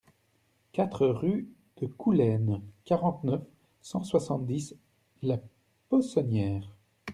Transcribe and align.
quatre 0.71 1.05
rue 1.05 1.47
de 1.77 1.85
Coulaines, 1.85 2.63
quarante-neuf, 2.85 3.43
cent 3.83 4.01
soixante-dix, 4.03 4.73
La 5.21 5.37
Possonnière 5.89 6.75